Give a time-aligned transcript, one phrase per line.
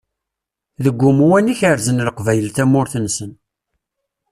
[0.83, 3.31] Deg umwan i kerzen Leqbayel tamurt-nsen.